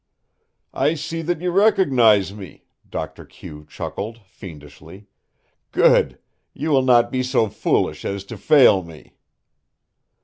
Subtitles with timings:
[0.73, 5.05] "I see that you recognize me," Doctor Q chuckled, fiendishly.
[5.71, 6.17] "Good!
[6.55, 9.13] You will not be so foolish as to fail me."